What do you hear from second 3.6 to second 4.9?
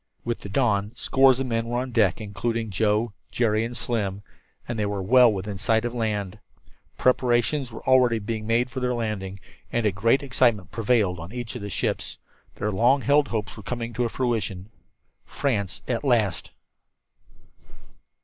and Slim and they